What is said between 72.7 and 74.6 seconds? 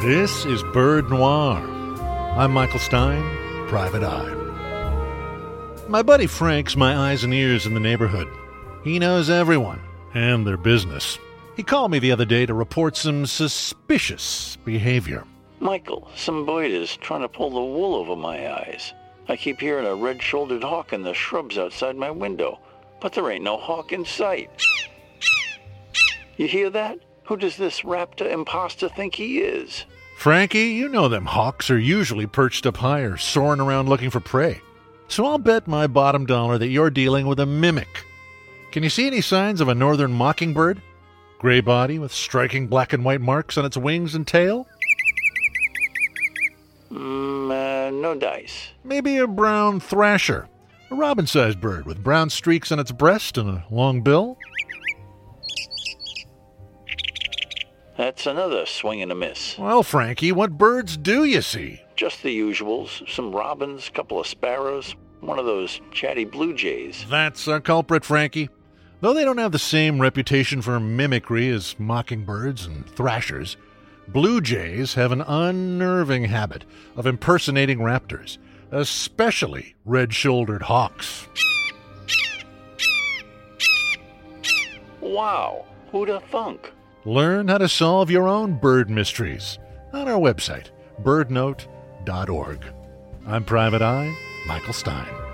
thrashers, blue